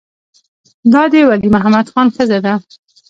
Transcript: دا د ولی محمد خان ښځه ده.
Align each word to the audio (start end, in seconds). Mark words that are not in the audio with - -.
دا 0.93 1.03
د 1.11 1.15
ولی 1.29 1.49
محمد 1.55 1.85
خان 1.91 2.07
ښځه 2.15 2.37
ده. 2.45 2.53